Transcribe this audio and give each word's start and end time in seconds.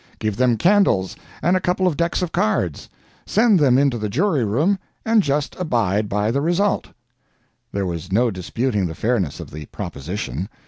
Give 0.17 0.35
them 0.35 0.57
candles 0.57 1.15
and 1.43 1.55
a 1.55 1.59
couple 1.61 1.85
of 1.85 1.95
decks 1.95 2.23
of 2.23 2.31
cards. 2.31 2.89
Send 3.27 3.59
them 3.59 3.77
into 3.77 3.99
the 3.99 4.09
jury 4.09 4.43
room, 4.43 4.79
and 5.05 5.21
just 5.21 5.55
abide 5.59 6.09
by 6.09 6.31
the 6.31 6.41
result!" 6.41 6.87
There 7.71 7.85
was 7.85 8.11
no 8.11 8.31
disputing 8.31 8.87
the 8.87 8.95
fairness 8.95 9.39
of 9.39 9.51
the 9.51 9.67
proposition. 9.67 10.49